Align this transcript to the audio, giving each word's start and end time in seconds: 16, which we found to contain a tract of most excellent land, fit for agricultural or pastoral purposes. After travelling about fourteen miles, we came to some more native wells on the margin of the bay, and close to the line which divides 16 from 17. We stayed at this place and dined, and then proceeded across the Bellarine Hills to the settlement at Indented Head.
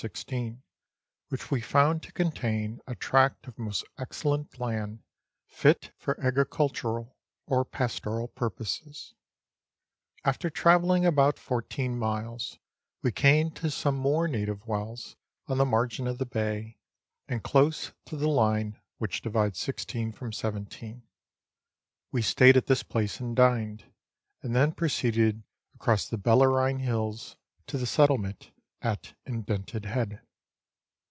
16, 0.01 0.63
which 1.29 1.51
we 1.51 1.61
found 1.61 2.01
to 2.01 2.11
contain 2.11 2.79
a 2.87 2.95
tract 2.95 3.45
of 3.45 3.59
most 3.59 3.85
excellent 3.99 4.59
land, 4.59 5.03
fit 5.45 5.91
for 5.95 6.19
agricultural 6.19 7.15
or 7.45 7.63
pastoral 7.63 8.27
purposes. 8.27 9.13
After 10.25 10.49
travelling 10.49 11.05
about 11.05 11.37
fourteen 11.37 11.99
miles, 11.99 12.57
we 13.03 13.11
came 13.11 13.51
to 13.51 13.69
some 13.69 13.93
more 13.95 14.27
native 14.27 14.65
wells 14.65 15.17
on 15.45 15.59
the 15.59 15.65
margin 15.65 16.07
of 16.07 16.17
the 16.17 16.25
bay, 16.25 16.79
and 17.27 17.43
close 17.43 17.91
to 18.07 18.17
the 18.17 18.27
line 18.27 18.81
which 18.97 19.21
divides 19.21 19.59
16 19.59 20.13
from 20.13 20.31
17. 20.33 21.03
We 22.11 22.23
stayed 22.23 22.57
at 22.57 22.65
this 22.65 22.81
place 22.81 23.19
and 23.19 23.35
dined, 23.35 23.83
and 24.41 24.55
then 24.55 24.71
proceeded 24.71 25.43
across 25.75 26.07
the 26.07 26.17
Bellarine 26.17 26.79
Hills 26.81 27.37
to 27.67 27.77
the 27.77 27.85
settlement 27.85 28.49
at 28.83 29.13
Indented 29.27 29.85
Head. 29.85 30.21